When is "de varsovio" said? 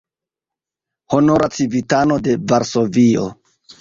2.29-3.27